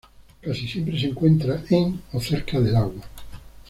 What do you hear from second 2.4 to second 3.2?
del agua.